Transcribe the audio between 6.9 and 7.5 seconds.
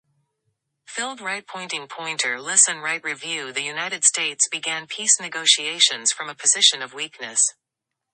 weakness.